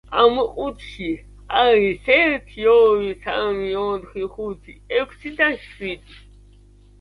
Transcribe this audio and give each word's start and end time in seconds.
ამ 0.19 0.37
ყუთში 0.53 1.09
არის 1.63 2.07
ერთი, 2.13 2.65
ორი, 2.71 3.11
სამი, 3.27 3.69
ოთხი, 3.83 4.25
ხუთი, 4.39 4.75
ექვსი 5.03 5.35
და 5.43 5.51
შვიდი. 5.69 6.19